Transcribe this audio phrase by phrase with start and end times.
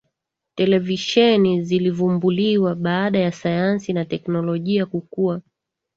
[0.55, 5.41] televisheni zilivumbuliwa baada ya sayansi na teknolojia kukua